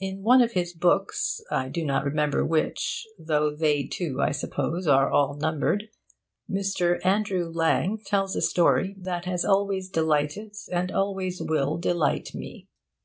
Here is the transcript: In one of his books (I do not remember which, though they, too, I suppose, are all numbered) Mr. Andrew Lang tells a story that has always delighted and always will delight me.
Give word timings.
In 0.00 0.24
one 0.24 0.42
of 0.42 0.54
his 0.54 0.72
books 0.72 1.40
(I 1.48 1.68
do 1.68 1.84
not 1.84 2.04
remember 2.04 2.44
which, 2.44 3.06
though 3.16 3.54
they, 3.54 3.84
too, 3.86 4.20
I 4.20 4.32
suppose, 4.32 4.88
are 4.88 5.08
all 5.12 5.34
numbered) 5.36 5.90
Mr. 6.50 6.98
Andrew 7.06 7.48
Lang 7.48 7.98
tells 8.04 8.34
a 8.34 8.42
story 8.42 8.96
that 8.98 9.26
has 9.26 9.44
always 9.44 9.88
delighted 9.88 10.56
and 10.72 10.90
always 10.90 11.40
will 11.40 11.78
delight 11.78 12.30
me. 12.34 12.66